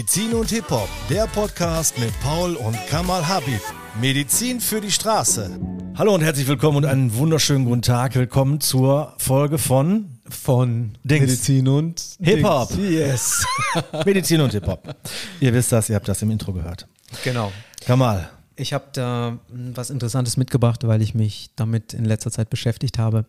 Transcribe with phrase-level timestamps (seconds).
[0.00, 3.60] Medizin und Hip-Hop, der Podcast mit Paul und Kamal Habib.
[4.00, 5.60] Medizin für die Straße.
[5.94, 8.14] Hallo und herzlich willkommen und einen wunderschönen guten Tag.
[8.14, 11.20] Willkommen zur Folge von von Dings.
[11.26, 12.70] Medizin und Hip-Hop.
[12.78, 13.44] Yes.
[14.06, 14.94] Medizin und Hip-Hop.
[15.38, 16.86] Ihr wisst das, ihr habt das im Intro gehört.
[17.22, 17.52] genau.
[17.84, 22.48] Kamal, Ich habe da mm, was Interessantes mitgebracht, weil ich mich damit in letzter Zeit
[22.48, 23.26] beschäftigt habe.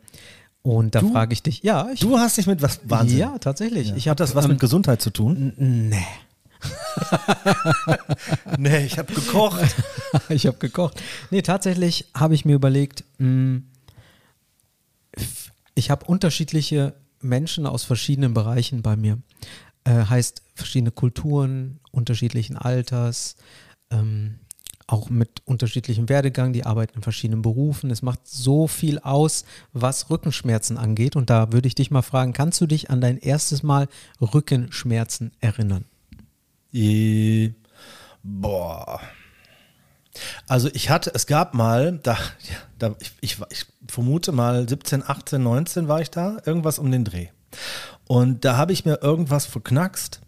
[0.61, 1.11] Und da Du?
[1.11, 3.17] frage ich dich, ja, ich, du hast dich mit was Wahnsinn.
[3.17, 3.89] ja, tatsächlich.
[3.89, 5.51] Ich Ich habe habe das was mit Gesundheit zu tun?
[5.57, 5.97] Nee,
[8.57, 9.75] Nee, ich habe gekocht.
[10.29, 11.01] ich habe gekocht.
[11.29, 13.61] Nee, tatsächlich habe ich mir überlegt, mh,
[15.13, 19.19] f- ich habe unterschiedliche Menschen aus verschiedenen Bereichen bei mir.
[19.83, 23.35] Äh, heißt verschiedene Kulturen, unterschiedlichen Alters,
[23.89, 24.39] ähm,
[24.87, 27.89] auch mit unterschiedlichem Werdegang, die arbeiten in verschiedenen Berufen.
[27.91, 31.15] Es macht so viel aus, was Rückenschmerzen angeht.
[31.15, 33.87] Und da würde ich dich mal fragen, kannst du dich an dein erstes Mal
[34.19, 35.85] Rückenschmerzen erinnern?
[38.23, 39.01] Boah.
[40.47, 42.17] Also ich hatte, es gab mal, da,
[42.77, 47.05] da ich, ich, ich vermute mal 17, 18, 19 war ich da, irgendwas um den
[47.05, 47.27] Dreh.
[48.07, 50.21] Und da habe ich mir irgendwas verknackst,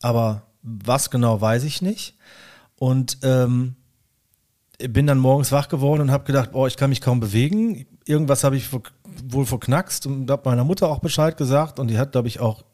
[0.00, 2.16] aber was genau weiß ich nicht.
[2.76, 3.76] Und ähm,
[4.78, 7.86] bin dann morgens wach geworden und habe gedacht, boah, ich kann mich kaum bewegen.
[8.06, 12.12] Irgendwas habe ich wohl verknackst und habe meiner Mutter auch Bescheid gesagt und die hat,
[12.12, 12.64] glaube ich, auch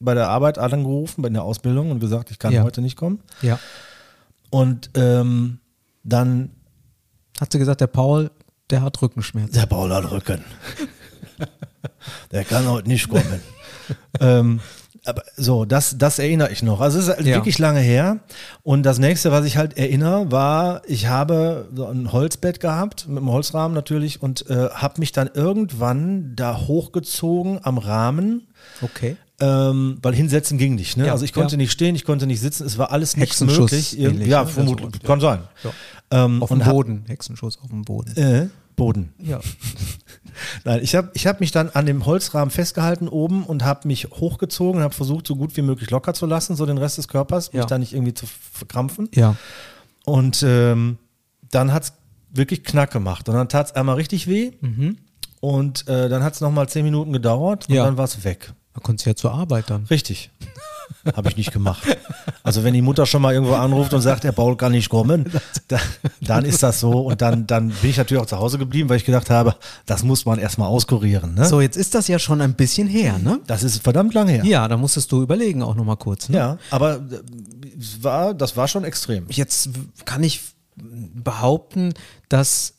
[0.00, 2.62] bei der Arbeit angerufen, bei der Ausbildung und gesagt, ich kann Ja.
[2.62, 3.20] heute nicht kommen.
[3.42, 3.58] Ja.
[4.50, 5.60] Und ähm,
[6.02, 6.50] dann,
[7.40, 8.30] Hat sie gesagt, der Paul,
[8.70, 9.52] der hat Rückenschmerzen.
[9.54, 10.44] der Paul hat Rücken.
[12.32, 13.40] der kann heute nicht kommen.
[14.20, 14.60] ähm,
[15.06, 16.80] aber so, das, das erinnere ich noch.
[16.80, 17.36] Also es ist halt Ja.
[17.36, 18.18] wirklich lange her.
[18.62, 23.16] Und das nächste, was ich halt erinnere, war, ich habe so ein Holzbett gehabt, mit
[23.18, 28.48] einem Holzrahmen natürlich, und äh, habe mich dann irgendwann da hochgezogen am Rahmen.
[28.82, 29.16] Okay.
[29.40, 30.96] Ähm, weil hinsetzen ging nicht.
[30.96, 31.06] Ne?
[31.06, 31.56] Ja, also ich konnte ja.
[31.58, 33.98] nicht stehen, ich konnte nicht sitzen, es war alles nicht möglich.
[33.98, 34.48] ähnlich, ja, ne?
[34.50, 35.40] vermutlich, Ja, sowas, kann sein.
[36.10, 37.04] Ähm, Auf dem Boden.
[37.06, 38.16] Hexenschuss auf dem Boden.
[38.16, 39.12] Äh, Boden.
[39.18, 39.40] Ja.
[40.64, 44.08] Nein, ich habe ich hab mich dann an dem Holzrahmen festgehalten oben und habe mich
[44.10, 47.08] hochgezogen und habe versucht, so gut wie möglich locker zu lassen, so den Rest des
[47.08, 47.66] Körpers, mich Ja.
[47.66, 49.08] da nicht irgendwie zu verkrampfen.
[49.14, 49.36] Ja.
[50.04, 50.98] Und ähm,
[51.50, 51.92] dann hat es
[52.32, 53.28] wirklich Knack gemacht.
[53.28, 54.52] Und dann tat es einmal richtig weh.
[55.40, 57.84] Und äh, dann hat es nochmal zehn Minuten gedauert und Ja.
[57.84, 58.52] dann war es weg.
[58.74, 59.84] Da konntest du ja zur Arbeit dann.
[59.84, 60.30] Richtig.
[61.16, 61.82] Habe ich nicht gemacht.
[62.42, 65.30] Also wenn die Mutter schon mal irgendwo anruft und sagt, der Paul kann nicht kommen,
[65.68, 65.78] da,
[66.20, 66.90] dann ist das so.
[67.02, 69.54] Und dann, dann bin ich natürlich auch zu Hause geblieben, weil ich gedacht habe,
[69.86, 71.34] das muss man erstmal auskurieren.
[71.34, 71.46] Ne?
[71.46, 73.40] So, jetzt ist das ja schon ein bisschen her, ne?
[73.46, 74.44] Das ist verdammt lang her.
[74.44, 76.28] Ja, da musstest du überlegen auch nochmal kurz.
[76.28, 76.36] Ne?
[76.36, 77.20] Ja, aber äh,
[78.00, 79.26] war, das war schon extrem.
[79.28, 79.70] Jetzt
[80.04, 80.40] kann ich
[80.76, 81.94] behaupten,
[82.28, 82.74] dass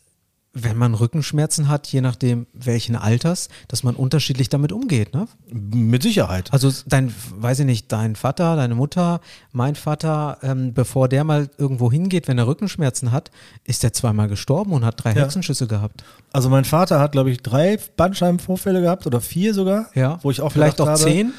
[0.54, 5.28] wenn man Rückenschmerzen hat, je nachdem welchen Alters, dass man unterschiedlich damit umgeht, ne?
[5.50, 6.52] Mit Sicherheit.
[6.52, 9.22] Also dein, weiß ich nicht, dein Vater, deine Mutter,
[9.54, 13.32] mein Vater, ähm, bevor der mal irgendwo hingeht, wenn er Rückenschmerzen hat,
[13.64, 15.24] ist er zweimal gestorben und hat drei Ja.
[15.24, 16.04] Hexenschüsse gehabt.
[16.34, 19.86] Also mein Vater hat, glaube ich, drei Bandscheibenvorfälle gehabt oder vier sogar.
[19.96, 20.20] Ja.
[20.22, 21.34] Wo ich auch vielleicht auch habe, zehn.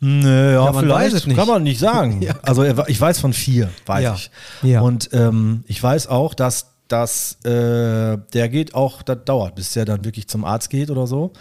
[0.00, 1.00] Nö, ja, man vielleicht.
[1.06, 1.36] weiß es nicht.
[1.36, 2.22] Kann man nicht sagen.
[2.22, 2.34] Ja.
[2.42, 4.30] Also ich weiß von vier, weiß ich.
[4.62, 4.80] Ja.
[4.80, 9.84] Und ähm, ich weiß auch, dass das, äh, der geht auch, das dauert, bis der
[9.84, 11.32] dann wirklich zum Arzt geht oder so.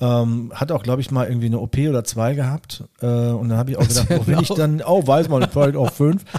[0.00, 2.84] Ähm, hat auch, glaube ich, mal irgendwie eine OP oder zwei gehabt.
[3.00, 5.76] Äh, und dann habe ich auch gedacht, oh, wenn ich dann, oh, weiß man, vielleicht
[5.76, 6.24] auch fünf.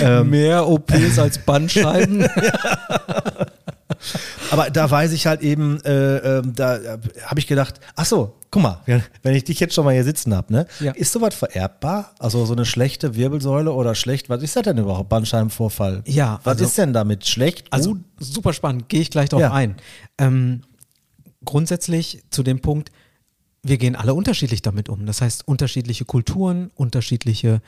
[0.00, 2.26] Ähm, Mehr OPs als Bandscheiben.
[4.50, 8.34] Aber da weiß ich halt eben, äh, ähm, da äh, habe ich gedacht, ach so,
[8.52, 8.80] guck mal,
[9.22, 10.66] wenn- ich dich jetzt schon mal hier sitzen habe, ne?
[10.78, 10.92] Ja.
[10.92, 12.14] Ist sowas vererbbar?
[12.20, 16.02] Also so eine schlechte Wirbelsäule oder schlecht, was ist das denn überhaupt, Bandscheibenvorfall?
[16.06, 17.26] Ja, Was also- ist denn damit?
[17.26, 17.66] Schlecht?
[17.72, 18.04] Also gut?
[18.20, 19.52] super spannend, gehe ich gleich drauf Ja.
[19.52, 19.76] ein.
[20.18, 20.60] Ähm,
[21.44, 22.92] grundsätzlich zu dem Punkt,
[23.62, 25.06] wir gehen alle unterschiedlich damit um.
[25.06, 27.62] Das heißt, unterschiedliche Kulturen, unterschiedliche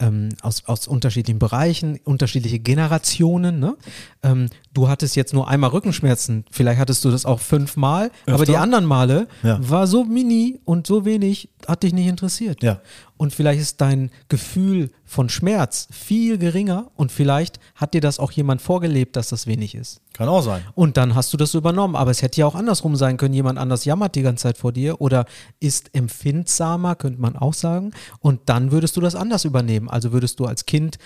[0.00, 3.58] ähm, aus, aus unterschiedlichen Bereichen, unterschiedliche Generationen.
[3.58, 3.76] Ne?
[4.22, 8.56] Ähm, du hattest jetzt nur einmal Rückenschmerzen, vielleicht hattest du das auch fünfmal, aber die
[8.56, 9.58] anderen Male Ja.
[9.60, 12.62] war so mini und so wenig, hat dich nicht interessiert.
[12.62, 12.80] Ja.
[13.18, 18.32] Und vielleicht ist dein Gefühl von Schmerz viel geringer und vielleicht hat dir das auch
[18.32, 20.00] jemand vorgelebt, dass das wenig ist.
[20.14, 20.62] Kann auch sein.
[20.74, 21.94] Und dann hast du das übernommen.
[21.94, 23.34] Aber es hätte ja auch andersrum sein können.
[23.34, 25.26] Jemand anders jammert die ganze Zeit vor dir oder
[25.60, 27.92] ist empfindsamer, könnte man auch sagen.
[28.20, 29.88] Und dann würdest du das anders übernehmen.
[29.90, 30.98] Also würdest du als Kind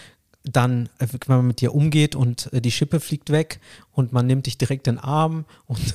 [0.44, 3.60] dann, äh, wenn man mit dir umgeht und äh, die Schippe fliegt weg
[3.92, 5.78] und man nimmt dich direkt in den Arm und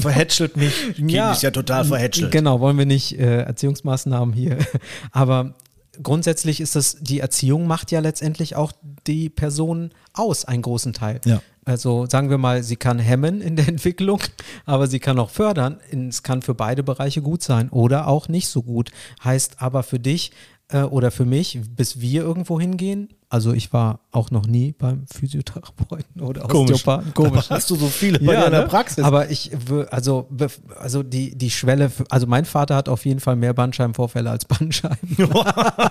[0.00, 0.94] Verhätschelt mich.
[0.94, 2.32] Kind ist ja total verhätschelt.
[2.32, 4.58] Genau, wollen wir nicht äh, Erziehungsmaßnahmen hier.
[5.12, 5.54] Aber
[6.02, 8.72] grundsätzlich ist das, die Erziehung macht ja letztendlich auch
[9.06, 11.20] die Person aus, einen großen Teil.
[11.24, 11.42] Ja.
[11.64, 14.20] Also sagen wir mal, sie kann hemmen in der Entwicklung,
[14.64, 15.78] aber sie kann auch fördern.
[15.90, 18.90] Es kann für beide Bereiche gut sein oder auch nicht so gut.
[19.22, 20.32] Heißt aber für dich,
[20.72, 23.08] äh, oder für mich, bis wir irgendwo hingehen.
[23.28, 26.72] Also ich war auch noch nie beim Physiotherapeuten oder Komisch.
[26.72, 27.14] Osteopathen.
[27.14, 27.46] Komisch.
[27.46, 28.66] Aber hast du so viele bei dir in der ne?
[28.66, 29.04] Praxis?
[29.04, 29.52] Aber ich,
[29.90, 30.28] also,
[30.76, 34.46] also die, die Schwelle, für, also mein Vater hat auf jeden Fall mehr Bandscheibenvorfälle als
[34.46, 35.16] Bandscheiben.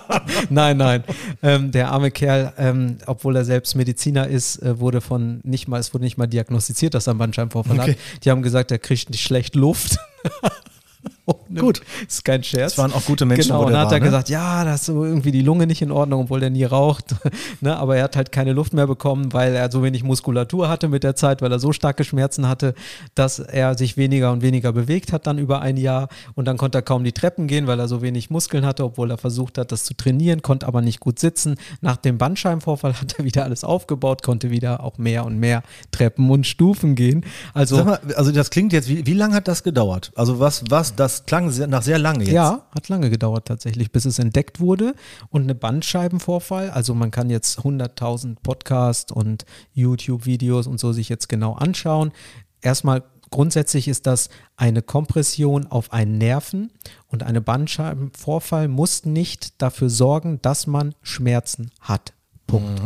[0.50, 1.04] nein, nein.
[1.42, 5.80] Ähm, der arme Kerl, ähm, obwohl er selbst Mediziner ist, äh, wurde von nicht mal,
[5.80, 7.92] es wurde nicht mal diagnostiziert, dass er einen Bandscheibenvorfall Okay.
[7.92, 8.26] hat.
[8.26, 9.98] Die haben gesagt, er kriegt nicht schlecht Luft.
[11.30, 11.82] Ohne- Gut.
[12.08, 12.74] Ist kein Scherz.
[12.74, 14.06] Das waren auch gute Menschen, Genau, und dann hat war, er ne?
[14.06, 17.16] gesagt, ja, da ist so irgendwie die Lunge nicht in Ordnung, obwohl der nie raucht.
[17.62, 20.88] ne, aber er hat halt keine Luft mehr bekommen, weil er so wenig Muskulatur hatte
[20.88, 22.74] mit der Zeit, weil er so starke Schmerzen hatte,
[23.16, 26.10] dass er sich weniger und weniger bewegt hat dann über ein Jahr.
[26.36, 29.12] Und dann konnte er kaum die Treppen gehen, weil er so wenig Muskeln hatte, obwohl
[29.12, 31.56] er versucht hat, das zu trainieren, konnte aber nicht gut sitzen.
[31.82, 36.30] Nach dem Bandscheibenvorfall hat er wieder alles aufgebaut, konnte wieder auch mehr und mehr Treppen
[36.30, 37.26] und Stufen gehen.
[37.54, 40.12] Also mal, also das klingt jetzt, wie, wie lange hat das gedauert?
[40.16, 42.34] Also was, was, das klang sehr, nach sehr lange jetzt.
[42.34, 44.94] Ja, hat lange gedauert tatsächlich, bis es entdeckt wurde.
[45.30, 51.30] Und eine Bandscheibenvorfall, also man kann jetzt 100.000 Podcasts und YouTube-Videos und so sich jetzt
[51.30, 52.12] genau anschauen.
[52.62, 56.72] Erstmal grundsätzlich ist das eine Kompression auf einen Nerven
[57.08, 62.14] und eine Bandscheibenvorfall muss nicht dafür sorgen, dass man Schmerzen hat.
[62.48, 62.82] Punkt.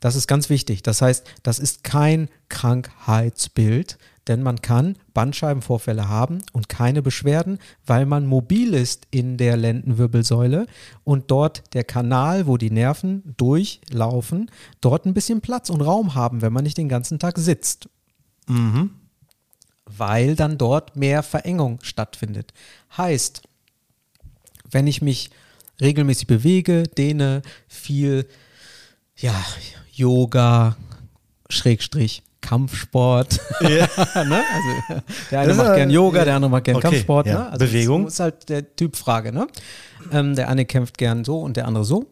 [0.00, 0.82] Das ist ganz wichtig.
[0.82, 3.98] Das heißt, das ist kein Krankheitsbild,
[4.28, 10.66] denn man kann Bandscheibenvorfälle haben und keine Beschwerden, weil man mobil ist in der Lendenwirbelsäule
[11.04, 16.42] und dort der Kanal, wo die Nerven durchlaufen, dort ein bisschen Platz und Raum haben,
[16.42, 17.88] wenn man nicht den ganzen Tag sitzt.
[19.86, 22.52] Weil dann dort mehr Verengung stattfindet.
[22.96, 23.42] Heißt,
[24.70, 25.30] wenn ich mich
[25.80, 28.28] regelmäßig bewege, dehne, viel
[29.16, 29.34] ja,
[29.92, 30.76] Yoga,
[31.48, 33.40] Schrägstrich, Kampfsport.
[33.60, 33.88] ne?
[34.14, 37.26] also, der eine Das macht ja- gern Yoga, der andere macht gern Okay, Kampfsport.
[37.26, 37.38] ja.
[37.38, 37.50] Ne?
[37.50, 38.04] Also Bewegung.
[38.04, 39.32] Das ist halt der Typfrage.
[39.32, 39.46] Ne?
[40.12, 42.06] Ähm, der eine kämpft gern so und der andere so.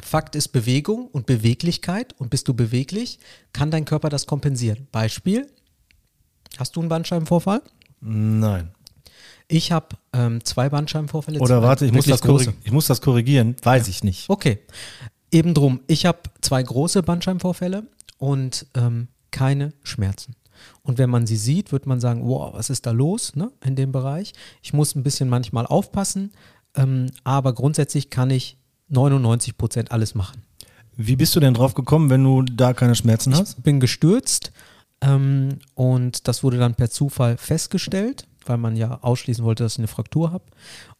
[0.00, 2.14] Fakt ist Bewegung und Beweglichkeit.
[2.18, 3.18] Und bist du beweglich,
[3.52, 4.86] kann dein Körper das kompensieren.
[4.92, 5.46] Beispiel:
[6.56, 7.62] Hast du einen Bandscheibenvorfall?
[8.00, 8.70] Nein.
[9.48, 11.40] Ich habe ähm, zwei Bandscheibenvorfälle.
[11.40, 12.20] Oder warte, ich muss, das
[12.64, 13.56] ich muss das korrigieren.
[13.62, 14.28] Weiß ich nicht.
[14.28, 14.58] Okay.
[15.30, 17.84] Eben drum, ich habe zwei große Bandscheibenvorfälle
[18.18, 20.34] und ähm, keine Schmerzen.
[20.82, 23.76] Und wenn man sie sieht, wird man sagen, wow, was ist da los ne, in
[23.76, 24.32] dem Bereich?
[24.62, 26.32] Ich muss ein bisschen manchmal aufpassen,
[26.74, 30.42] ähm, aber grundsätzlich kann ich 99 Prozent alles machen.
[30.96, 33.58] Wie bist du denn drauf gekommen, wenn du da keine Schmerzen hast?
[33.58, 34.52] Ich bin gestürzt
[35.00, 39.78] ähm, und das wurde dann per Zufall festgestellt, weil man ja ausschließen wollte, dass ich
[39.78, 40.44] eine Fraktur habe.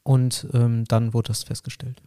[0.05, 2.01] Und ähm, dann wurde das festgestellt.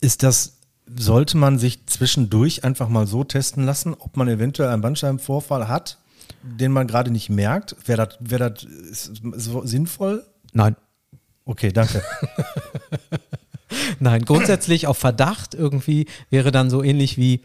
[0.00, 4.82] Ist das, sollte man sich zwischendurch einfach mal so testen lassen, ob man eventuell einen
[4.82, 5.98] Bandscheibenvorfall hat,
[6.42, 7.76] den man gerade nicht merkt?
[7.86, 10.24] Wäre das, wäre das ist, so sinnvoll?
[10.52, 10.76] Nein,
[11.46, 12.02] Okay, danke.
[14.00, 17.40] Nein, grundsätzlich auf Verdacht irgendwie wäre dann so ähnlich wie,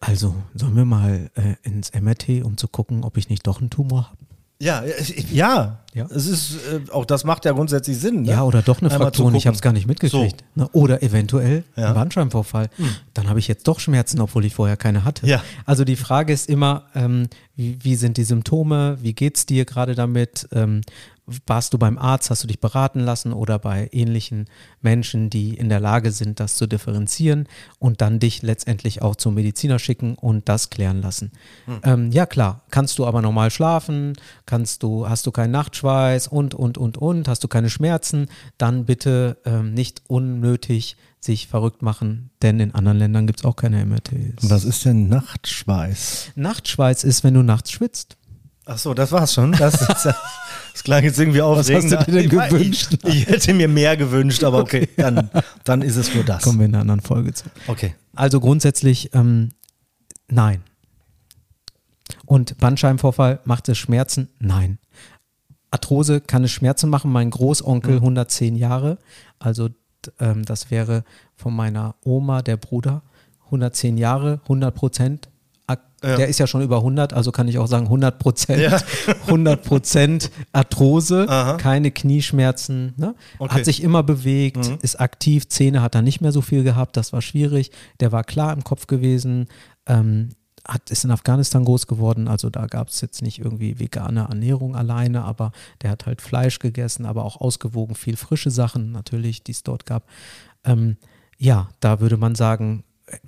[0.00, 3.70] also sollen wir mal äh, ins MRT, um zu gucken, ob ich nicht doch einen
[3.70, 4.18] Tumor habe?
[4.60, 6.06] Ja, ich- ja, Ja.
[6.08, 8.22] Es ist, äh, auch das macht ja grundsätzlich Sinn.
[8.22, 8.30] Ne?
[8.30, 10.44] Ja, oder doch eine Einmal zu ich habe es gar nicht mitgekriegt.
[10.54, 10.68] Ne?
[10.70, 11.82] Oder eventuell Ja.
[11.82, 11.88] Hm.
[11.88, 12.70] ein Bandscheibenvorfall.
[13.12, 15.26] Dann habe ich jetzt doch Schmerzen, obwohl ich vorher keine hatte.
[15.26, 15.42] Ja.
[15.66, 17.26] Also die Frage ist immer, ähm,
[17.56, 18.98] wie, wie sind die Symptome?
[19.00, 20.46] Wie geht's dir gerade damit?
[20.52, 20.82] Ähm,
[21.46, 22.30] warst du beim Arzt?
[22.30, 24.46] Hast du dich beraten lassen oder bei ähnlichen
[24.80, 27.46] Menschen, die in der Lage sind, das zu differenzieren
[27.78, 31.32] und dann dich letztendlich auch zum Mediziner schicken und das klären lassen?
[31.82, 34.14] Ähm, ja klar, kannst du aber normal schlafen?
[34.46, 37.28] Kannst du, hast du keinen Nachtschweiß und und und und?
[37.28, 38.26] Hast du keine Schmerzen?
[38.58, 43.54] Dann bitte ähm, nicht unnötig sich verrückt machen, denn in anderen Ländern gibt es auch
[43.56, 44.48] keine MRTs.
[44.48, 46.30] Was ist denn Nachtschweiß?
[46.36, 48.16] Nachtschweiß ist, wenn du nachts schwitzt.
[48.64, 49.52] Ach so, das war's schon.
[49.52, 50.14] Das, ist, ja-
[50.72, 51.92] das klang jetzt irgendwie aufregend.
[51.92, 52.98] hast du dir denn Ich gewünscht?
[53.04, 55.30] Ich, ich hätte mir mehr gewünscht, aber okay, dann,
[55.64, 56.42] dann ist es nur das.
[56.42, 57.44] Kommen wir in einer anderen Folge zu.
[57.66, 57.94] Okay.
[58.14, 59.50] Also grundsätzlich ähm,
[60.28, 60.62] nein.
[62.26, 64.28] Und Bandscheibenvorfall macht es Schmerzen?
[64.38, 64.78] Nein.
[65.70, 67.12] Arthrose kann es Schmerzen machen.
[67.12, 68.98] Mein Großonkel, 110 Jahre,
[69.38, 69.70] also
[70.18, 71.04] ähm, das wäre
[71.36, 73.02] von meiner Oma, der Bruder,
[73.46, 75.29] 110 Jahre, 100 Prozent.
[76.02, 76.16] Ja.
[76.16, 78.62] Der ist ja schon über 100, also kann ich auch sagen 100 Prozent.
[78.62, 78.78] Ja.
[79.26, 81.56] 100 Prozent Arthrose, Aha.
[81.58, 82.94] keine Knieschmerzen.
[82.96, 83.14] Ne?
[83.38, 83.54] Okay.
[83.54, 84.78] Hat sich immer bewegt, Mhm.
[84.82, 85.48] ist aktiv.
[85.48, 87.70] Zähne hat er nicht mehr so viel gehabt, das war schwierig.
[88.00, 89.48] Der war klar im Kopf gewesen.
[89.86, 90.30] Ähm,
[90.66, 94.76] hat, ist in Afghanistan groß geworden, also da gab es jetzt nicht irgendwie vegane Ernährung
[94.76, 99.52] alleine, aber der hat halt Fleisch gegessen, aber auch ausgewogen viel frische Sachen natürlich, die
[99.52, 100.04] es dort gab.
[100.64, 100.96] Ähm,
[101.38, 102.84] ja, da würde man sagen,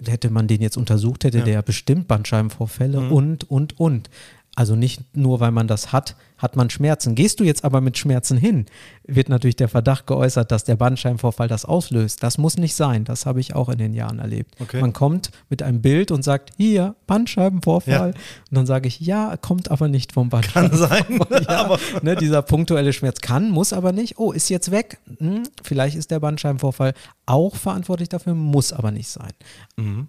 [0.07, 1.45] hätte man den jetzt untersucht, hätte Ja.
[1.45, 3.13] der bestimmt Bandscheibenvorfälle Mhm.
[3.13, 4.11] und, und, und.
[4.55, 7.15] Also nicht nur, weil man das hat, hat man Schmerzen.
[7.15, 8.67] Gehst du jetzt aber mit Schmerzen hin,
[9.07, 12.23] wird natürlich der Verdacht geäußert, dass der Bandscheibenvorfall das auslöst.
[12.23, 13.05] Das muss nicht sein.
[13.05, 14.55] Das habe ich auch in den Jahren erlebt.
[14.61, 14.83] Okay.
[14.83, 17.93] Man kommt mit einem Bild und sagt, hier, Bandscheibenvorfall.
[17.93, 18.05] Ja.
[18.07, 18.15] Und
[18.51, 21.45] dann sage ich, ja, kommt aber nicht vom Kann Bandscheibenvorfall.
[21.45, 21.47] sein.
[21.49, 24.19] ja, aber ne, dieser punktuelle Schmerz kann, muss aber nicht.
[24.19, 24.99] Oh, ist jetzt weg.
[25.19, 26.93] Hm, vielleicht ist der Bandscheibenvorfall
[27.25, 29.33] auch verantwortlich dafür, muss aber nicht sein.
[29.79, 30.09] Ähm,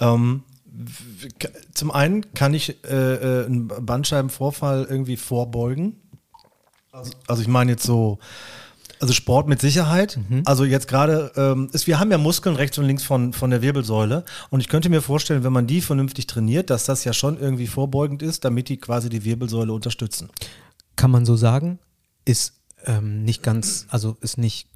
[0.00, 0.55] w- k-
[1.74, 6.00] zum einen kann ich äh, äh, einen Bandscheibenvorfall irgendwie vorbeugen.
[6.92, 8.18] Also, also ich meine jetzt so,
[9.00, 10.18] also Sport mit Sicherheit.
[10.46, 13.62] Also jetzt gerade, ähm, ist, wir haben ja Muskeln rechts und links von, von der
[13.62, 17.38] Wirbelsäule und ich könnte mir vorstellen, wenn man die vernünftig trainiert, dass das ja schon
[17.38, 20.30] irgendwie vorbeugend ist, damit die quasi die Wirbelsäule unterstützen.
[20.96, 21.78] Kann man so sagen,
[22.24, 22.54] ist
[22.86, 24.68] ähm, nicht ganz, also ist nicht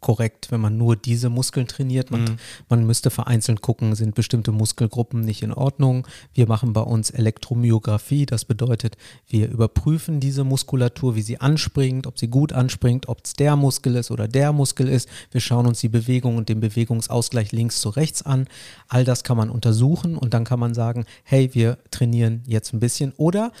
[0.00, 2.10] korrekt, wenn man nur diese Muskeln trainiert.
[2.10, 6.06] Man, man müsste vereinzelt gucken, sind bestimmte Muskelgruppen nicht in Ordnung.
[6.34, 8.96] Wir machen bei uns Elektromyographie, das bedeutet,
[9.28, 13.96] wir überprüfen diese Muskulatur, wie sie anspringt, ob sie gut anspringt, ob es der Muskel
[13.96, 15.08] ist oder der Muskel ist.
[15.30, 18.46] Wir schauen uns die Bewegung und den Bewegungsausgleich links zu rechts an.
[18.88, 22.80] All das kann man untersuchen und dann kann man sagen, hey, wir trainieren jetzt ein
[22.80, 23.52] bisschen oder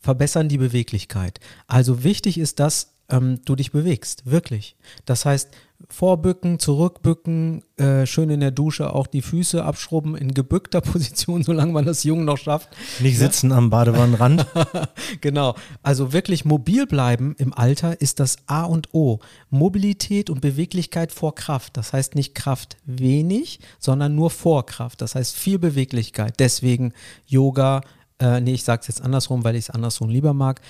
[0.00, 1.40] verbessern die Beweglichkeit.
[1.66, 4.76] Also wichtig ist, dass ähm, du dich bewegst, wirklich.
[5.04, 5.50] Das heißt,
[5.88, 11.72] vorbücken, zurückbücken, äh, schön in der Dusche auch die Füße abschrubben in gebückter Position, solange
[11.72, 12.68] man das Jung noch schafft.
[13.00, 14.46] Nicht sitzen am Badewannenrand.
[15.20, 15.54] genau.
[15.82, 19.20] Also wirklich mobil bleiben im Alter ist das A und O.
[19.48, 21.76] Mobilität und Beweglichkeit vor Kraft.
[21.76, 25.00] Das heißt nicht Kraft wenig, sondern nur vor Kraft.
[25.00, 26.34] Das heißt viel Beweglichkeit.
[26.38, 26.92] Deswegen
[27.26, 27.80] Yoga,
[28.18, 30.60] äh, nee, ich sage es jetzt andersrum, weil ich es andersrum lieber mag.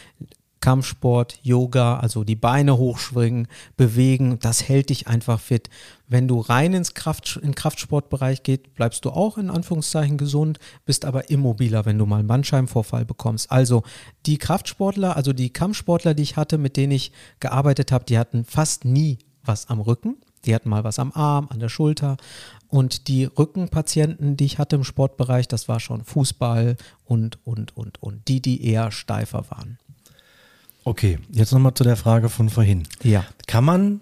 [0.61, 5.71] Kampfsport, Yoga, also die Beine hochschwingen, bewegen, das hält dich einfach fit.
[6.07, 11.07] Wenn du rein ins Kraft, in Kraftsportbereich geht, bleibst du auch in Anführungszeichen gesund, bist
[11.07, 13.51] aber immobiler, wenn du mal einen Bandscheibenvorfall bekommst.
[13.51, 13.83] Also
[14.27, 18.45] die Kraftsportler, also die Kampfsportler, die ich hatte, mit denen ich gearbeitet habe, die hatten
[18.45, 20.17] fast nie was am Rücken.
[20.45, 22.17] Die hatten mal was am Arm, an der Schulter.
[22.69, 28.03] Und die Rückenpatienten, die ich hatte im Sportbereich, das war schon Fußball und, und, und,
[28.03, 28.29] und.
[28.29, 29.79] Die, die eher steifer waren.
[30.91, 32.83] Okay, jetzt nochmal zu der Frage von vorhin.
[33.05, 33.25] Ja.
[33.47, 34.01] Kann man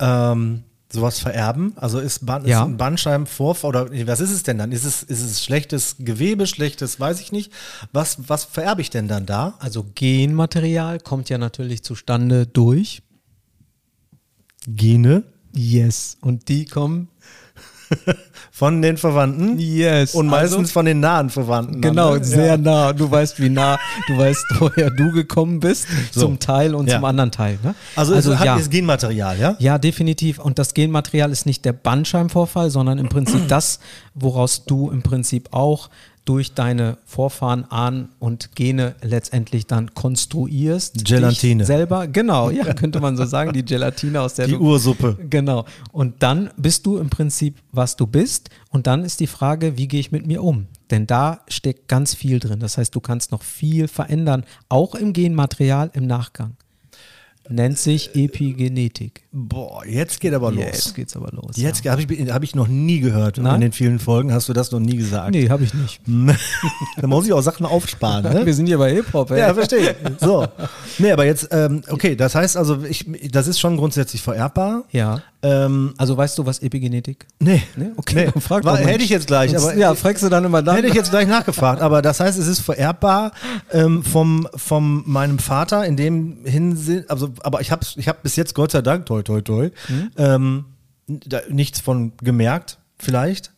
[0.00, 1.72] ähm, sowas vererben?
[1.76, 2.62] Also ist, Ban Ja.
[2.62, 4.72] ist ein Bandscheibenvorfall oder was ist es denn dann?
[4.72, 7.52] Ist es, ist es schlechtes Gewebe, schlechtes, weiß ich nicht.
[7.92, 9.54] Was, was vererbe ich denn dann da?
[9.60, 13.02] Also Genmaterial kommt ja natürlich zustande durch.
[14.66, 15.22] Gene
[15.54, 16.18] Yes.
[16.22, 17.06] Und die kommen.
[18.50, 20.14] von den Verwandten Yes.
[20.14, 21.80] und meistens also, von den nahen Verwandten.
[21.82, 22.24] dann, Genau, ne?
[22.24, 22.56] sehr Ja.
[22.56, 22.92] nah.
[22.92, 23.78] Du weißt, wie nah,
[24.08, 26.20] du weißt, woher du gekommen bist, So.
[26.22, 26.96] zum Teil und Ja.
[26.96, 27.58] zum anderen Teil.
[27.62, 27.74] Ne?
[27.94, 28.58] Also, es hat ja.
[28.58, 29.56] Genmaterial, ja?
[29.58, 30.38] Ja, definitiv.
[30.38, 33.78] Und das Genmaterial ist nicht der Bandscheibenvorfall, sondern im Prinzip das,
[34.14, 35.90] woraus du im Prinzip auch
[36.26, 41.04] durch deine Vorfahren, Ahnen und Gene letztendlich dann konstruierst.
[41.04, 41.64] Gelatine.
[41.64, 45.16] Selber, genau, ja, könnte man so sagen, die Gelatine aus der Die du Ursuppe.
[45.30, 45.64] Genau.
[45.92, 48.50] Und dann bist du im Prinzip, was du bist.
[48.70, 50.66] Und dann ist die Frage, wie gehe ich mit mir um?
[50.90, 52.58] Denn da steckt ganz viel drin.
[52.58, 56.56] Das heißt, du kannst noch viel verändern, auch im Genmaterial im Nachgang.
[57.48, 59.22] Nennt sich Epigenetik.
[59.32, 60.64] Boah, jetzt geht aber los.
[60.64, 61.56] Jetzt geht's aber los.
[61.56, 63.38] Jetzt habe ich, hab ich noch nie gehört.
[63.38, 63.56] Nein?
[63.56, 65.30] In den vielen Folgen hast du das noch nie gesagt.
[65.32, 66.00] Nee, habe ich nicht.
[67.00, 68.32] da muss ich auch Sachen aufsparen.
[68.32, 68.46] Ne?
[68.46, 69.40] Wir sind hier bei Hip-Hop, ey.
[69.40, 69.94] Ja, verstehe.
[70.20, 70.46] So.
[70.98, 74.84] Nee, aber jetzt, ähm, okay, das heißt also, ich, das ist schon grundsätzlich vererbbar.
[74.90, 75.22] Ja.
[75.46, 77.26] Ähm, Also weißt du, was Epigenetik?
[77.38, 77.62] nee.
[77.76, 77.90] Nee?
[77.96, 78.40] Okay, Nee.
[78.40, 80.74] frag War, hätte ich jetzt gleich, aber ja, fragst du dann immer dann.
[80.76, 81.80] hätte ich jetzt gleich nachgefragt.
[81.82, 83.32] Aber das heißt, es ist vererbbar
[83.72, 88.36] ähm, vom, vom meinem Vater in dem Hinsinn, also, aber ich habe ich hab bis
[88.36, 90.10] jetzt Gott sei Dank, toi, toi, toi, Mhm.
[90.16, 90.64] ähm,
[91.06, 93.52] da, nichts von gemerkt, vielleicht.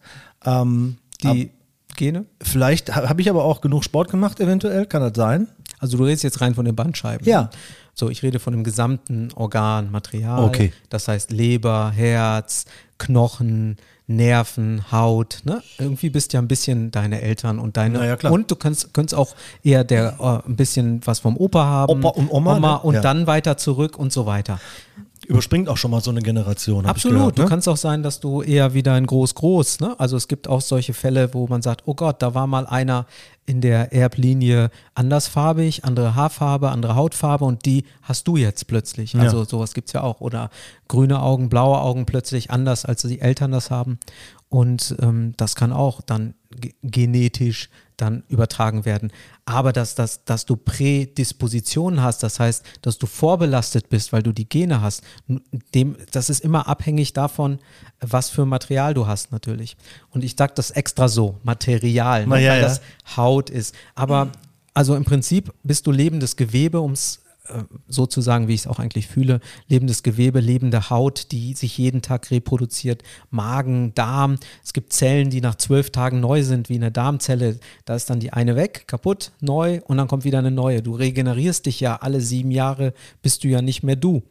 [0.45, 1.51] Ähm, die
[1.97, 2.27] Gene?
[2.43, 5.49] Vielleicht ha- habe ich aber auch genug Sport gemacht, eventuell, kann das sein?
[5.81, 7.27] Also du redest jetzt rein von den Bandscheiben.
[7.27, 7.51] Ja.
[7.99, 10.45] So, ich rede von dem gesamten Organ, Material.
[10.45, 10.73] Okay.
[10.89, 12.65] Das heißt Leber, Herz,
[12.97, 13.77] Knochen,
[14.07, 15.41] Nerven, Haut.
[15.45, 15.63] Ne?
[15.79, 18.07] Irgendwie bist ja ein bisschen deine Eltern und deine.
[18.07, 18.31] Ja.
[18.31, 22.05] Und du kannst, könntest auch eher der, äh, ein bisschen was vom Opa haben.
[22.05, 22.79] Opa und Oma, ne?
[22.81, 23.01] und Ja.
[23.01, 24.61] dann weiter zurück und so weiter.
[25.27, 26.87] Überspringt auch schon mal so eine Generation.
[26.87, 27.19] Absolut.
[27.19, 27.45] Gehört, ne?
[27.45, 29.95] Du kannst auch sein, dass du eher wieder ein Groß-Groß, ne?
[29.99, 33.07] Also es gibt auch solche Fälle, wo man sagt, oh Gott, da war mal einer
[33.49, 39.15] in der Erblinie andersfarbig, andere Haarfarbe, andere Hautfarbe und die hast du jetzt plötzlich.
[39.15, 39.23] Ja.
[39.23, 40.21] Also sowas gibt es ja auch.
[40.21, 40.51] Oder
[40.87, 43.99] grüne Augen, blaue Augen plötzlich anders, als die Eltern das haben.
[44.49, 49.13] Und ähm, das kann auch dann ge- genetisch dann übertragen werden.
[49.45, 54.33] Aber dass, dass, dass du Prädispositionen hast, das heißt, dass du vorbelastet bist, weil du
[54.33, 55.03] die Gene hast,
[55.75, 57.59] dem, das ist immer abhängig davon,
[58.01, 59.77] was für Material du hast natürlich.
[60.11, 62.61] Und ich sage das extra so, Material, ne, ja, weil ja.
[62.61, 62.81] das
[63.17, 63.75] Haut ist.
[63.95, 64.33] Aber
[64.79, 67.21] Also im Prinzip bist du lebendes Gewebe, um es
[67.89, 72.31] sozusagen, wie ich es auch eigentlich fühle, lebendes Gewebe, lebende Haut, die sich jeden Tag
[72.31, 74.37] reproduziert, Magen, Darm.
[74.65, 77.59] Es gibt Zellen, die nach zwölf Tagen neu sind, wie eine Darmzelle.
[77.85, 80.83] Da ist dann die eine weg, kaputt, neu und dann kommt wieder eine neue.
[80.83, 84.23] Du regenerierst dich ja alle sieben Jahre, bist du ja nicht mehr du.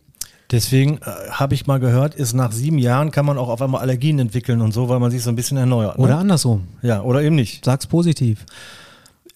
[0.51, 3.81] Deswegen äh, habe ich mal gehört, ist nach sieben Jahren kann man auch auf einmal
[3.81, 5.97] Allergien entwickeln und so, weil man sich so ein bisschen erneuert.
[5.97, 6.05] Ne?
[6.05, 6.67] Oder andersrum.
[6.81, 7.65] Ja, oder eben nicht.
[7.65, 8.45] Sag's positiv.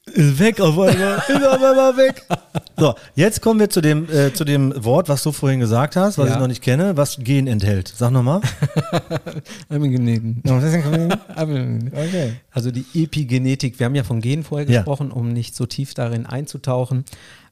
[0.08, 2.26] Ist weg auf einmal, ist auf einmal weg.
[2.78, 6.18] So, jetzt kommen wir zu dem, äh, zu dem Wort, was du vorhin gesagt hast,
[6.18, 6.34] was Ja.
[6.34, 7.94] ich noch nicht kenne, was Gen enthält.
[7.96, 8.42] Sag nochmal.
[11.92, 12.34] Okay.
[12.52, 14.80] Also die Epigenetik, wir haben ja von Genen vorher Ja.
[14.80, 17.06] gesprochen, um nicht so tief darin einzutauchen.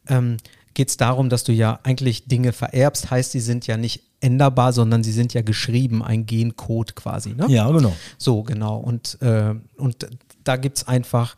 [0.08, 0.38] Ähm,
[0.76, 4.72] Geht es darum, dass du ja eigentlich Dinge vererbst, heißt, sie sind ja nicht änderbar,
[4.72, 7.34] sondern sie sind ja geschrieben, ein Gencode quasi.
[7.34, 7.46] Ne?
[7.50, 7.94] Ja, genau.
[8.18, 8.78] So, genau.
[8.78, 10.08] Und, äh, und
[10.44, 11.36] da gibt es einfach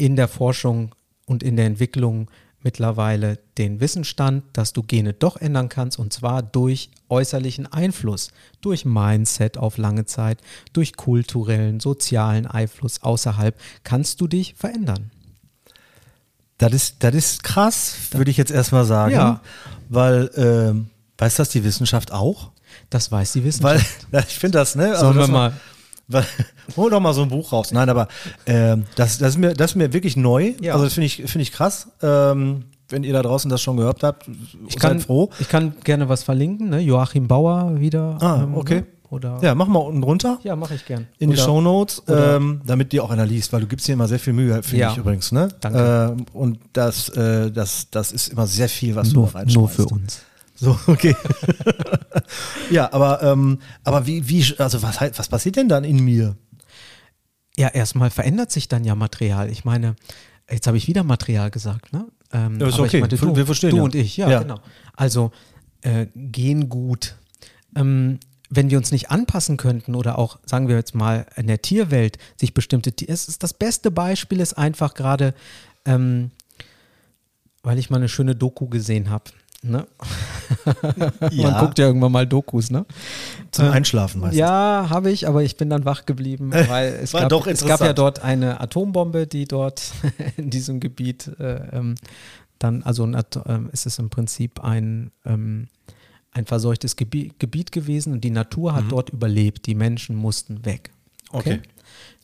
[0.00, 0.94] in der Forschung
[1.26, 2.30] und in der Entwicklung
[2.62, 8.28] mittlerweile den Wissensstand, dass du Gene doch ändern kannst und zwar durch äußerlichen Einfluss,
[8.62, 10.38] durch Mindset auf lange Zeit,
[10.72, 15.10] durch kulturellen, sozialen Einfluss außerhalb kannst du dich verändern.
[16.58, 19.14] Das ist, das ist krass, würde ich jetzt erstmal sagen.
[19.14, 19.40] Ja.
[19.88, 22.52] Weil, ähm, weiß das die Wissenschaft auch?
[22.90, 24.06] Das weiß die Wissenschaft.
[24.10, 24.96] Weil, ich finde das, ne?
[24.96, 25.52] Sollen wir mal-
[26.76, 27.72] hol doch mal so ein Buch raus.
[27.72, 28.08] Nein, aber
[28.46, 30.52] ähm, das, das, ist mir, das ist mir wirklich neu.
[30.60, 30.72] Ja.
[30.72, 31.88] Also das finde ich, finde ich krass.
[32.02, 34.26] Ähm, wenn ihr da draußen das schon gehört habt,
[34.66, 35.30] ich, seid kann, froh.
[35.38, 36.80] ich kann gerne was verlinken, ne?
[36.80, 38.16] Joachim Bauer wieder.
[38.20, 38.80] Ah, ähm, okay.
[38.80, 38.86] ne?
[39.10, 40.38] Oder, Ja, mach mal unten runter.
[40.44, 41.08] ja mache ich gern.
[41.18, 43.94] In die Oder- Show Notes, ähm, damit dir auch einer liest, weil du gibst dir
[43.94, 44.92] immer sehr viel Mühe, finde Ja.
[44.92, 45.32] ich übrigens.
[45.32, 45.48] Ne?
[45.60, 46.14] Danke.
[46.16, 49.56] Ähm, und das, äh, das, das ist immer sehr viel, was Nur, du da reinschmeißt.
[49.56, 50.20] nur für uns.
[50.60, 51.16] So, okay.
[52.70, 56.36] ja, aber, ähm, aber wie, wie, also was, halt- was passiert denn dann in mir?
[57.56, 59.50] Ja, erstmal verändert sich dann ja Material.
[59.50, 59.96] Ich meine,
[60.50, 62.06] jetzt habe ich wieder Material gesagt, ne?
[62.32, 63.00] Ähm, Ja, ist okay.
[63.00, 63.82] Meinte, du, Wir verstehen du ja.
[63.82, 64.42] und ich, ja, Ja.
[64.42, 64.60] genau.
[64.94, 65.32] Also
[65.82, 67.16] äh, Gengut.
[67.74, 68.18] Ähm,
[68.50, 72.18] wenn wir uns nicht anpassen könnten oder auch, sagen wir jetzt mal, in der Tierwelt
[72.38, 75.34] sich bestimmte Tiere, es ist das beste Beispiel ist einfach gerade,
[75.86, 76.32] ähm,
[77.62, 79.24] weil ich mal eine schöne Doku gesehen habe.
[79.62, 79.86] Ne?
[81.20, 82.86] Man guckt ja irgendwann mal Dokus, ne?
[83.50, 84.38] zum Einschlafen meistens.
[84.38, 87.80] Ja, habe ich, aber ich bin dann wach geblieben, weil es, gab, doch es gab
[87.80, 89.92] ja dort eine Atombombe, die dort
[90.36, 91.94] in diesem Gebiet äh, ähm,
[92.58, 95.68] dann, also ähm, ist es im Prinzip ein, ähm,
[96.32, 99.66] ein verseuchtes Gebiet, gewesen und die Natur hat dort überlebt.
[99.66, 100.90] Die Menschen mussten weg.
[101.32, 101.38] Mhm.
[101.38, 101.60] Okay.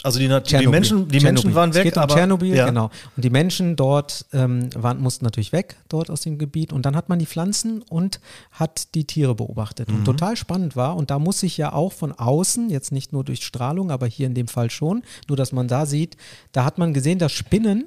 [0.03, 0.67] Also die, Nat- die.
[0.67, 1.23] Menschen, die Tschernobyl.
[1.23, 2.67] Menschen waren weg, es geht um aber Tschernobyl, ja.
[2.67, 2.91] genau.
[3.17, 6.73] Und die Menschen dort ähm, waren, mussten natürlich weg, dort aus dem Gebiet.
[6.73, 8.21] Und dann hat man die Pflanzen und
[8.53, 9.89] hat die Tiere beobachtet.
[9.89, 9.97] Mhm.
[9.97, 13.25] Und total spannend war, und da muss sich ja auch von außen, jetzt nicht nur
[13.25, 16.17] durch Strahlung, aber hier in dem Fall schon, nur dass man da sieht,
[16.53, 17.87] da hat man gesehen, dass Spinnen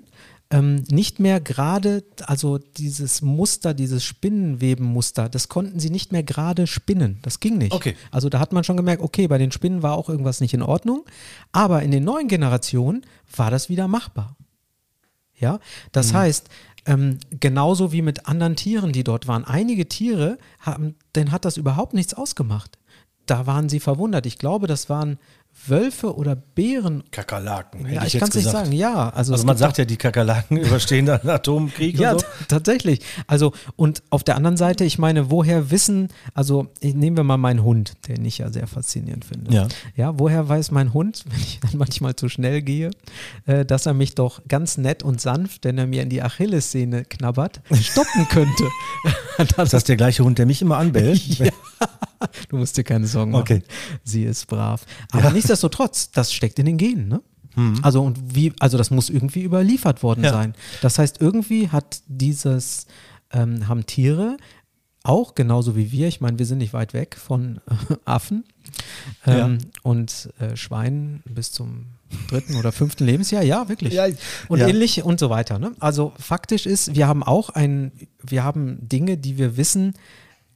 [0.52, 6.66] ähm, nicht mehr gerade, also dieses Muster, dieses Spinnenwebenmuster, das konnten sie nicht mehr gerade
[6.66, 7.20] spinnen.
[7.22, 7.74] Das ging nicht.
[7.74, 7.96] Okay.
[8.10, 10.64] Also da hat man schon gemerkt, okay, bei den Spinnen war auch irgendwas nicht in
[10.64, 11.06] Ordnung,
[11.52, 14.36] aber in den neuen Generationen war das wieder machbar.
[15.36, 15.60] Ja,
[15.94, 16.50] das heißt,
[16.86, 19.46] ähm, genauso wie mit anderen Tieren, die dort waren.
[19.46, 22.78] Einige Tiere haben, denen hat das überhaupt nichts ausgemacht.
[23.26, 24.26] Da waren sie verwundert.
[24.26, 25.20] Ich glaube, das waren
[25.68, 27.04] Wölfe oder Bären.
[27.12, 27.92] Kakerlaken.
[27.92, 28.72] Ja, ich jetzt kann es nicht sagen.
[28.72, 32.26] Ja, also, Also man sagt ja, die Kakerlaken überstehen dann einen Atomkrieg ja, so.
[32.48, 33.02] tatsächlich.
[33.28, 37.38] Also, und auf der anderen Seite, ich meine, woher wissen, also ich, nehmen wir mal
[37.38, 39.54] meinen Hund, den ich ja sehr faszinierend finde.
[39.54, 39.68] Ja.
[39.96, 42.92] Ja, woher weiß mein Hund, wenn ich dann manchmal zu schnell gehe,
[43.46, 47.06] äh, dass er mich doch ganz nett und sanft, wenn er mir in die Achillessehne
[47.06, 48.64] knabbert, stoppen könnte.
[49.38, 51.22] das Ist das der gleiche Hund, der mich immer anbellt?
[52.50, 53.42] Du musst dir keine Sorgen machen.
[53.42, 53.64] Okay.
[54.04, 54.86] Sie ist brav.
[55.12, 57.21] Aber nichtsdestotrotz, das steckt in den Genen, ne?
[57.82, 60.32] Also und wie, also das muss irgendwie überliefert worden Ja.
[60.32, 60.54] sein.
[60.82, 62.86] Das heißt, irgendwie hat dieses,
[63.34, 64.38] ähm, haben Tiere
[65.04, 68.45] auch genauso wie wir, ich meine, wir sind nicht weit weg von äh, Affen
[69.25, 71.88] ähm, und äh, Schweinen bis zum
[72.30, 73.93] dritten oder fünften Lebensjahr, ja, wirklich.
[73.93, 74.06] Ja,
[74.47, 74.67] und ja.
[74.67, 75.60] ähnlich und so weiter.
[75.60, 75.73] Ne?
[75.80, 79.93] Also faktisch ist, wir haben auch ein, wir haben Dinge, die wir wissen,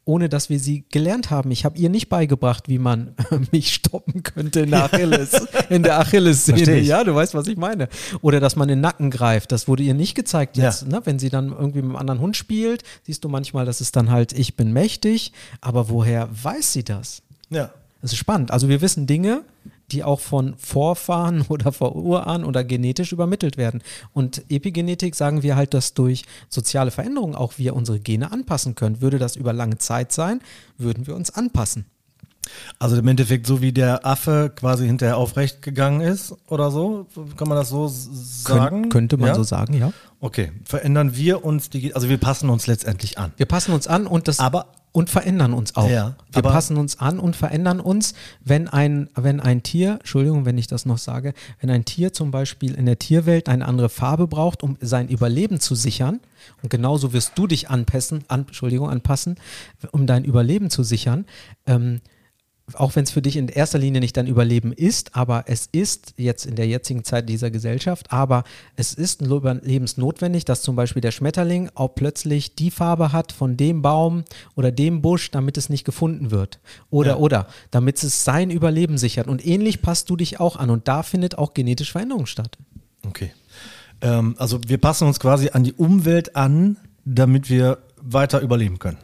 [0.05, 1.51] ohne dass wir sie gelernt haben.
[1.51, 3.15] Ich habe ihr nicht beigebracht, wie man
[3.51, 5.33] mich stoppen könnte in der Achilles,
[5.69, 5.99] in der
[6.77, 6.87] ich.
[6.87, 7.87] Ja, du weißt, was ich meine.
[8.21, 9.51] Oder dass man den Nacken greift.
[9.51, 10.65] Das wurde ihr nicht gezeigt Ja.
[10.65, 10.87] jetzt.
[10.87, 11.01] Ne?
[11.05, 14.11] Wenn sie dann irgendwie mit einem anderen Hund spielt, siehst du manchmal, dass es dann
[14.11, 15.31] halt, ich bin mächtig.
[15.61, 17.21] Aber woher weiß sie das?
[17.49, 17.69] Ja.
[18.01, 18.51] Das ist spannend.
[18.51, 19.43] Also wir wissen Dinge,
[19.93, 23.81] die auch von Vorfahren oder vor Urahn oder genetisch übermittelt werden.
[24.11, 29.01] Und Epigenetik sagen wir halt, dass durch soziale Veränderungen auch wir unsere Gene anpassen können.
[29.01, 30.41] Würde das über lange Zeit sein,
[30.77, 31.85] würden wir uns anpassen.
[32.79, 37.47] Also im Endeffekt so wie der Affe quasi hinterher aufrecht gegangen ist oder so, kann
[37.47, 38.83] man das so sagen?
[38.83, 39.35] Kön könnte man ja?
[39.35, 39.91] so sagen, ja.
[40.19, 43.33] Okay, verändern wir uns, die, also wir passen uns letztendlich an.
[43.37, 45.89] Wir passen uns an und das Aber- und verändern uns auch.
[45.89, 50.57] Ja, wir passen uns an und verändern uns, wenn ein, wenn ein Tier, Entschuldigung, wenn
[50.57, 54.27] ich das noch sage, wenn ein Tier zum Beispiel in der Tierwelt eine andere Farbe
[54.27, 56.19] braucht, um sein Überleben zu sichern,
[56.61, 59.37] und genauso wirst du dich anpassen, an, Entschuldigung, anpassen,
[59.91, 61.25] um dein Überleben zu sichern,
[61.65, 61.99] ähm,
[62.75, 66.13] auch wenn es für dich in erster Linie nicht dein Überleben ist, aber es ist
[66.17, 68.45] jetzt in der jetzigen Zeit dieser Gesellschaft, aber
[68.77, 73.81] es ist lebensnotwendig, dass zum Beispiel der Schmetterling auch plötzlich die Farbe hat von dem
[73.81, 74.23] Baum
[74.55, 76.59] oder dem Busch, damit es nicht gefunden wird.
[76.89, 77.17] Oder, Ja.
[77.17, 79.27] oder, damit es sein Überleben sichert.
[79.27, 82.57] Und ähnlich passt du dich auch an und da findet auch genetische Veränderung statt.
[83.05, 83.33] Okay.
[84.01, 88.97] Ähm, also wir passen uns quasi an die Umwelt an, damit wir weiter überleben können.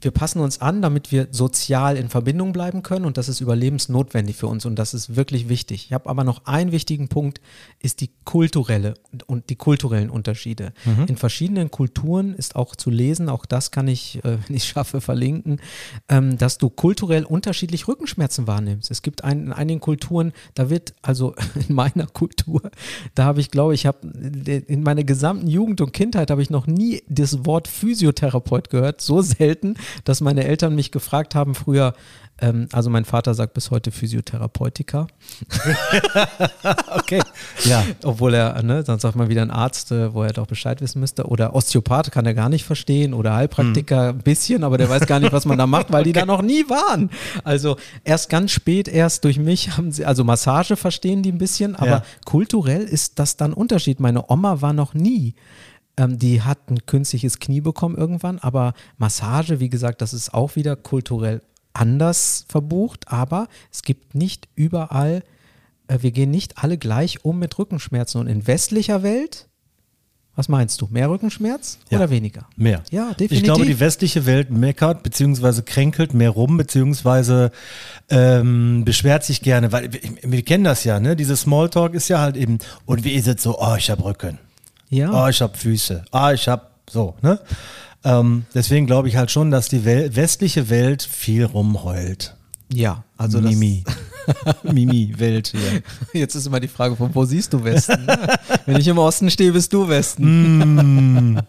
[0.00, 4.36] Wir passen uns an, damit wir sozial in Verbindung bleiben können und das ist überlebensnotwendig
[4.36, 5.86] für uns und das ist wirklich wichtig.
[5.86, 7.40] Ich habe aber noch einen wichtigen Punkt,
[7.80, 8.94] ist die kulturelle
[9.26, 10.72] und die kulturellen Unterschiede.
[11.08, 15.00] In verschiedenen Kulturen ist auch zu lesen, auch das kann ich, äh, wenn ich schaffe,
[15.00, 15.60] verlinken,
[16.08, 18.90] ähm, dass du kulturell unterschiedlich Rückenschmerzen wahrnimmst.
[18.90, 21.34] Es gibt ein, in einigen Kulturen, da wird, also
[21.68, 22.70] in meiner Kultur,
[23.14, 26.66] da habe ich, glaube ich, habe in meiner gesamten Jugend und Kindheit habe ich noch
[26.66, 29.74] nie das Wort Physiotherapeut gehört, so selten,
[30.04, 31.94] dass meine Eltern mich gefragt haben früher,
[32.40, 35.08] ähm, also mein Vater sagt bis heute Physiotherapeutiker,
[36.96, 37.20] Okay.
[37.64, 37.84] Ja.
[38.04, 41.00] obwohl er, ne, dann sagt man wieder ein Arzt, äh, wo er doch Bescheid wissen
[41.00, 41.24] müsste.
[41.26, 45.20] Oder Osteopath kann er gar nicht verstehen oder Heilpraktiker ein bisschen, aber der weiß gar
[45.20, 47.10] nicht, was man da macht, weil die da noch nie waren.
[47.44, 51.74] Also erst ganz spät, erst durch mich haben sie, also Massage verstehen die ein bisschen,
[51.76, 52.02] aber Ja.
[52.24, 54.00] kulturell ist das dann Unterschied.
[54.00, 55.34] Meine Oma war noch nie.
[55.98, 60.56] Ähm, die hat ein künstliches Knie bekommen irgendwann, aber Massage, wie gesagt, das ist auch
[60.56, 61.42] wieder kulturell
[61.74, 65.22] anders verbucht, aber es gibt nicht überall
[65.88, 68.20] äh, wir gehen nicht alle gleich um mit Rückenschmerzen.
[68.20, 69.48] Und in westlicher Welt,
[70.36, 70.86] was meinst du?
[70.90, 71.98] Mehr Rückenschmerz Ja.
[71.98, 72.46] oder weniger?
[72.56, 72.84] Mehr.
[72.92, 73.38] Ja, definitiv.
[73.38, 77.50] Ich glaube, die westliche Welt meckert beziehungsweise kränkelt mehr rum beziehungsweise
[78.08, 81.16] ähm, beschwert sich gerne, weil wir, wir kennen das ja, ne?
[81.16, 84.38] Dieses Smalltalk ist ja halt eben, und wie ist es so, oh, ich habe Rücken,
[84.90, 87.38] ja, oh, ich habe Füße, ah, ich habe so, ne?
[88.04, 92.34] Ähm, deswegen glaube ich halt schon, dass die Wel westliche Welt viel rumheult.
[92.72, 93.84] ja, also das, Mimi.
[94.62, 95.82] Mimi, Welt hier.
[96.20, 98.06] jetzt ist immer die Frage, von wo siehst du Westen?
[98.66, 101.40] Wenn ich im Osten stehe, bist du Westen.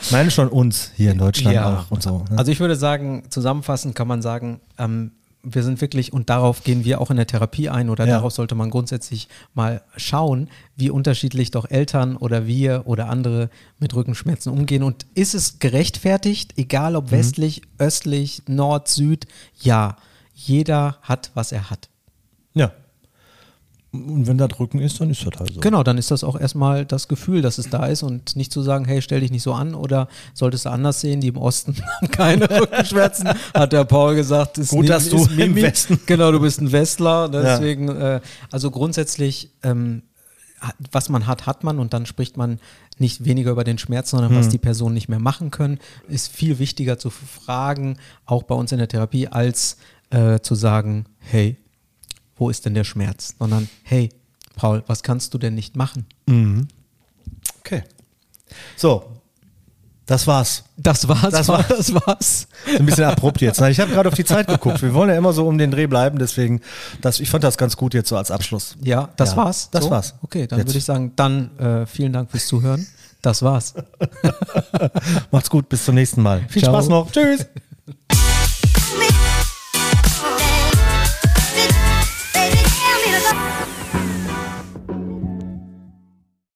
[0.00, 1.80] Ich meine schon uns hier in Deutschland Ja.
[1.80, 2.18] auch und so.
[2.30, 2.38] Ne?
[2.38, 5.12] Also ich würde sagen, zusammenfassend kann man sagen, ähm,
[5.54, 8.14] wir sind wirklich, und darauf gehen wir auch in der Therapie ein, oder Ja.
[8.16, 13.94] darauf sollte man grundsätzlich mal schauen, wie unterschiedlich doch Eltern oder wir oder andere mit
[13.94, 14.82] Rückenschmerzen umgehen.
[14.82, 19.26] Und ist es gerechtfertigt, egal ob westlich, östlich, Nord, Süd?
[19.60, 19.96] Ja,
[20.34, 21.88] jeder hat, was er hat.
[22.54, 22.72] ja.
[24.04, 25.60] Und wenn da Rücken ist, dann ist das halt so.
[25.60, 28.62] Genau, dann ist das auch erstmal das Gefühl, dass es da ist und nicht zu
[28.62, 31.74] sagen, hey, stell dich nicht so an oder solltest du anders sehen, die im Osten
[32.00, 34.58] haben keine Rückenschmerzen, hat der Paul gesagt.
[34.58, 35.54] Ist Gut, Mimi- dass du ist im.
[35.56, 40.02] Westen- Genau, du bist ein Westler, deswegen, äh, also grundsätzlich, ähm,
[40.90, 42.58] was man hat, hat man und dann spricht man
[42.98, 44.36] nicht weniger über den Schmerz, sondern Mhm.
[44.38, 45.78] was die Personen nicht mehr machen können,
[46.08, 49.76] ist viel wichtiger zu fragen, auch bei uns in der Therapie, als
[50.10, 51.56] äh, zu sagen, hey,
[52.36, 53.34] wo ist denn der Schmerz?
[53.38, 54.10] Sondern, hey,
[54.56, 56.06] Paul, was kannst du denn nicht machen?
[57.60, 57.82] Okay.
[58.76, 59.04] So,
[60.06, 60.64] das war's.
[60.76, 61.66] Das war's, Das war's.
[61.68, 62.46] das war's.
[62.78, 63.60] Ein bisschen abrupt jetzt.
[63.60, 63.70] ne?
[63.70, 64.80] Ich habe gerade auf die Zeit geguckt.
[64.82, 66.60] Wir wollen ja immer so um den Dreh bleiben, deswegen,
[67.00, 68.76] das, ich fand das ganz gut jetzt so als Abschluss.
[68.82, 69.68] Ja, das Ja, war's.
[69.70, 70.14] das war's.
[70.22, 70.68] Okay, dann Jetzt.
[70.68, 72.86] würde ich sagen, dann äh, vielen Dank fürs Zuhören.
[73.22, 73.74] Das war's.
[75.32, 76.44] Macht's gut, bis zum nächsten Mal.
[76.48, 76.74] Viel Ciao.
[76.74, 77.10] Spaß noch.
[77.10, 77.46] Tschüss.